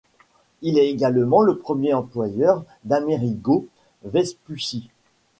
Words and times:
Il 0.63 0.79
est 0.79 0.89
également 0.89 1.43
le 1.43 1.59
premier 1.59 1.93
employeur 1.93 2.65
d'Amerigo 2.85 3.67
Vespucci. 4.03 4.89